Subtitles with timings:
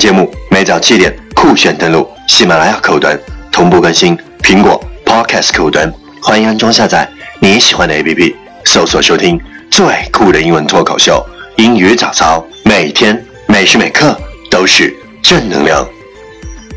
[0.00, 3.20] 节目每早七点酷炫登录喜马拉雅客户端，
[3.52, 5.92] 同步更新苹果 Podcast 客户端，
[6.22, 7.06] 欢迎安装下载
[7.38, 8.34] 你喜欢的 APP，
[8.64, 9.38] 搜索收听
[9.70, 11.22] 最酷的英文脱口秀
[11.58, 14.18] 英语早操，每天每时每刻
[14.50, 14.90] 都是
[15.22, 15.86] 正能量。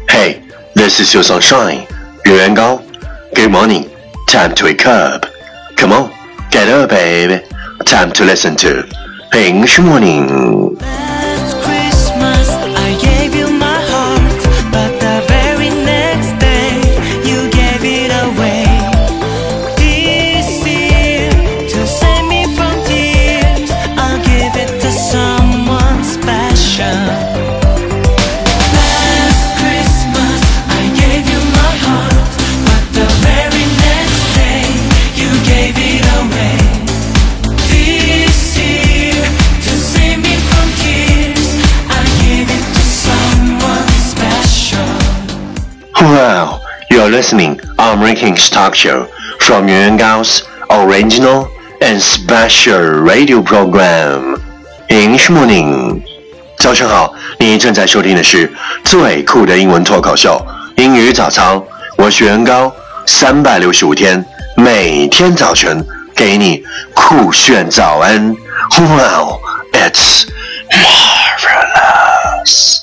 [0.09, 0.39] Hey,
[0.75, 1.83] this is your sunshine，
[2.25, 2.81] 袁元高。
[3.33, 3.85] Good morning,
[4.27, 5.25] time to wake up.
[5.77, 6.09] Come on,
[6.51, 7.39] get up, baby.
[7.85, 8.85] Time to listen to
[9.31, 10.75] English Morning.
[47.02, 49.06] you're listening on Rankings Talk Show
[49.40, 51.48] from Yuan Gao's original
[51.80, 54.40] and special radio program
[54.88, 56.02] English Morning.
[56.58, 58.52] 早上好，你正在收听的是
[58.84, 60.44] 最酷的英文脱口秀
[60.76, 61.62] 英语早操，
[61.96, 62.72] 我是袁高，
[63.06, 64.24] 三百六十五天，
[64.56, 66.64] 每天早晨给你
[66.94, 68.34] 酷炫早安。
[68.76, 69.40] Wow,
[69.72, 70.26] it's
[70.70, 72.81] marvelous.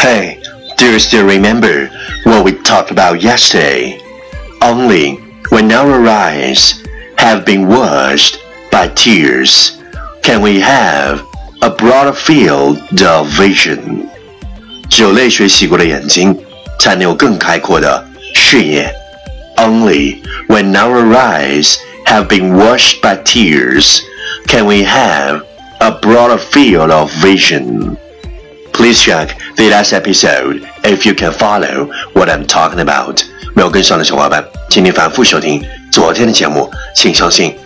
[0.00, 0.40] Hey,
[0.76, 1.90] do you still remember
[2.24, 3.98] what we talked about yesterday?
[4.62, 5.18] Only
[5.50, 6.82] when our eyes
[7.18, 8.38] have been washed
[8.70, 9.80] by tears
[10.22, 11.22] can we have
[11.62, 14.08] a broader field of vision.
[14.88, 16.36] 只有泪水洗过的眼睛，
[16.78, 18.04] 才能有更开阔的
[18.34, 18.92] 视野。
[19.56, 24.00] Only when our eyes have been washed by tears
[24.46, 25.42] can we have
[25.80, 27.96] a broader field of vision.
[28.72, 33.20] Please check the last episode if you can follow what I'm talking about.
[33.54, 37.56] 没有跟上的小伙伴，请你反复收听昨天的节目，请相信，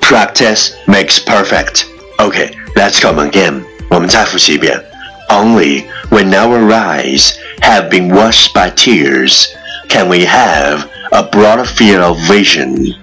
[0.00, 1.82] practice makes perfect.
[2.18, 3.62] Okay, let's come again.
[3.90, 4.80] 我们再复习一遍。
[5.28, 9.46] Only when our eyes have been washed by tears
[9.88, 12.94] can we have a broader field of vision.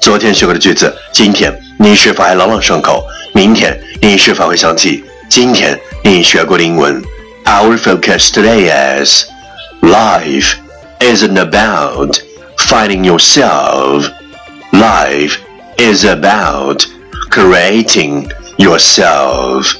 [0.00, 3.04] 昨天学过的句子，今天你是否还朗朗上口？
[3.32, 7.02] 明天你是否会想起 今天你学过的英文？
[7.44, 8.70] Our focus today
[9.02, 9.24] is
[9.80, 10.54] life
[11.00, 12.18] isn't about
[12.56, 14.10] finding yourself.
[14.72, 15.38] Life
[15.76, 16.84] is about
[17.30, 19.74] creating yourself.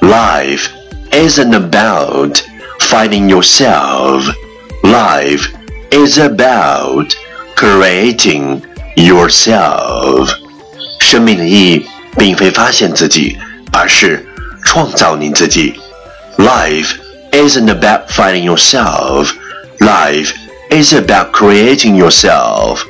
[0.00, 0.68] Life
[1.10, 2.42] isn't about
[2.78, 4.32] finding yourself.
[4.82, 5.48] Life
[5.90, 7.14] is about
[7.56, 8.62] creating
[8.94, 10.30] yourself.
[11.00, 11.86] 生命的意义
[12.16, 13.36] 并非发现自己，
[13.72, 14.24] 而是
[14.70, 15.74] 创造你自己。
[16.36, 16.96] Life
[17.32, 19.28] isn't about finding yourself.
[19.78, 20.32] Life
[20.70, 22.80] is about creating yourself.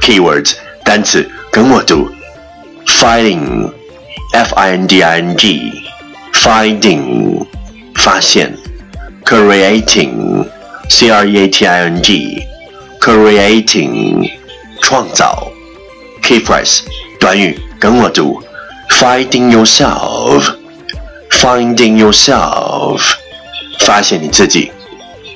[0.00, 0.54] Keywords
[0.84, 2.10] 单词跟我读：
[2.86, 3.72] finding,
[4.32, 5.72] f-i-n-d-i-n-g,
[6.32, 7.46] finding
[7.94, 8.50] 发现；
[9.24, 10.46] creating,
[10.88, 12.46] c-r-e-a-t-i-n-g,
[13.00, 14.30] creating
[14.82, 15.48] 创造。
[16.22, 16.80] Key phrase
[17.18, 18.42] 短语跟我读：
[18.90, 20.54] finding yourself,
[21.30, 23.00] finding yourself
[23.80, 24.70] 发现你自己；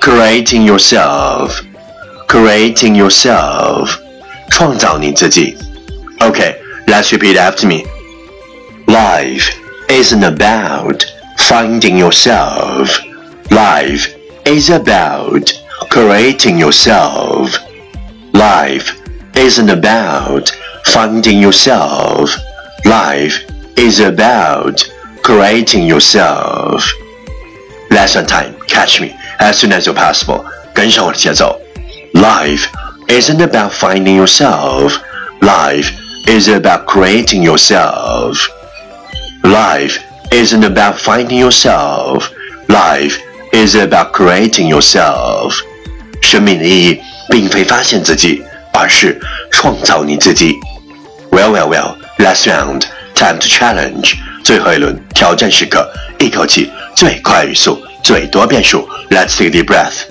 [0.00, 1.50] creating yourself,
[2.26, 3.90] creating yourself
[4.50, 5.56] 创造你自己。
[6.18, 6.56] Okay,
[6.86, 7.84] let's repeat after me.
[8.86, 9.50] Life
[9.88, 11.04] isn't about
[11.38, 12.98] finding yourself.
[13.50, 14.08] Life
[14.44, 15.52] is about
[15.88, 17.58] creating yourself.
[18.32, 18.94] Life
[19.34, 20.50] isn't about
[20.84, 22.36] finding yourself.
[22.84, 23.40] Life
[23.76, 24.82] is about
[25.24, 26.84] creating yourself.
[27.90, 30.44] Lesson time, catch me as soon as you're possible.
[30.72, 31.60] 跟上我的节奏。
[32.14, 32.66] Life
[33.08, 34.98] isn't about finding yourself.
[35.40, 35.90] Life
[36.26, 38.48] is about creating yourself.
[39.42, 39.98] Life
[40.30, 42.30] isn't about finding yourself.
[42.68, 43.18] Life
[43.52, 45.54] is about creating yourself.
[46.22, 47.00] 生命的意义
[47.30, 48.42] 并非发现自己，
[48.72, 49.20] 而是
[49.50, 50.54] 创造你自己。
[51.30, 51.96] Well, well, well.
[52.18, 52.82] Last round,
[53.14, 54.14] time to challenge.
[54.44, 58.88] 最后一轮挑战时刻，一口气最快语速，最多变数。
[59.10, 60.06] Let's take a deep breath.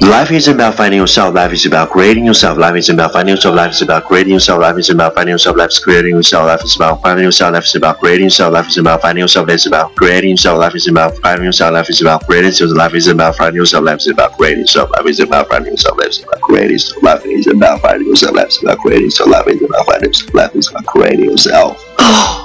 [0.00, 1.34] Life isn't about finding yourself.
[1.34, 2.56] Life is about creating yourself.
[2.56, 3.56] Life isn't about finding yourself.
[3.56, 4.60] Life is about creating yourself.
[4.60, 5.56] Life isn't about finding yourself.
[5.56, 6.46] Life is creating yourself.
[6.46, 7.52] Life is about finding yourself.
[7.52, 8.52] Life is about creating yourself.
[8.54, 9.48] Life is about finding yourself.
[9.48, 10.58] Life is about creating yourself.
[10.60, 11.74] Life is about finding yourself.
[11.74, 12.78] Life is about creating yourself.
[12.78, 13.84] Life is about finding yourself.
[13.84, 14.90] Life is about creating yourself.
[14.94, 15.98] Life is about finding yourself.
[15.98, 17.02] Life is about creating yourself.
[17.02, 18.34] Life is about finding yourself.
[18.36, 19.28] Life is about creating yourself.
[19.28, 20.34] Life is about finding yourself.
[20.34, 22.41] Life is about creating yourself.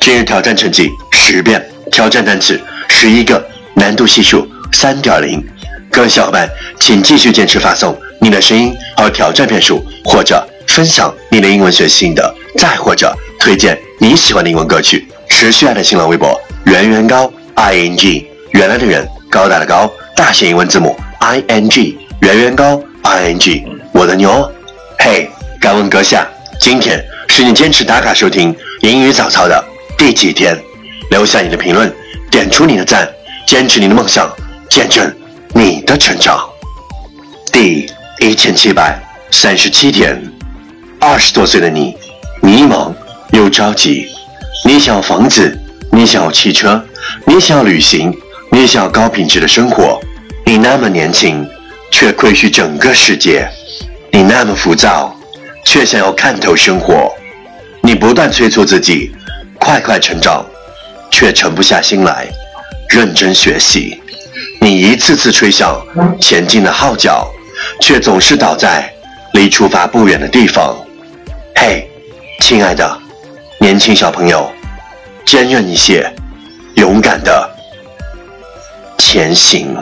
[0.00, 1.62] 今日挑战成绩十遍，
[1.92, 2.58] 挑战单词
[2.88, 5.46] 十一个，难度系数三点零。
[5.90, 6.48] 各位小伙伴，
[6.80, 15.06] 请继续坚持发送你的声音和挑战片数，或者分享你的英文学习心得，再或者推荐你喜欢的英文歌曲。
[15.28, 24.50] 持续爱的新浪微博圆圆高 i n g 原来的圆高大的高大写英文字母 i n g 圆圆高 i n g 我的牛！
[24.98, 25.30] 嘿，
[25.60, 26.26] 敢问阁下，
[26.58, 29.62] 今天是你坚持打卡收听英语早操的
[30.00, 30.58] 第几天？
[31.10, 31.94] 留下你的评论，
[32.30, 33.06] 点出你的赞，
[33.46, 34.34] 坚持你的梦想，
[34.70, 35.14] 见证。
[35.52, 36.40] 你的成长，
[37.52, 37.86] 第
[38.18, 38.98] 一千七百
[39.30, 40.18] 三十七天，
[40.98, 41.94] 二十多岁的你，
[42.40, 42.94] 迷茫
[43.32, 44.06] 又着急。
[44.64, 45.54] 你想要房子，
[45.92, 46.82] 你想要汽车，
[47.26, 48.10] 你想要旅行，
[48.50, 50.00] 你想要高品质的生活。
[50.46, 51.46] 你那么年轻，
[51.90, 53.42] 却窥视整个世界；
[54.10, 55.14] 你那么浮躁，
[55.62, 57.12] 却想要看透生活。
[57.82, 59.10] 你不断催促自己
[59.60, 60.44] 快快成长，
[61.10, 62.26] 却沉不下心来
[62.88, 64.02] 认真学习。
[64.60, 65.80] 你一次次吹响
[66.20, 67.30] 前进的号角，
[67.80, 68.92] 却总是倒在
[69.34, 70.74] 离出发不远的地方。
[71.54, 71.88] 嘿，
[72.40, 72.98] 亲爱的，
[73.58, 74.50] 年轻小朋友，
[75.24, 76.10] 坚韧一些，
[76.74, 77.48] 勇敢的
[78.98, 79.76] 前行。